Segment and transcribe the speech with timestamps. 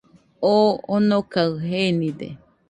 [0.51, 2.27] Oo onokaɨ jenide.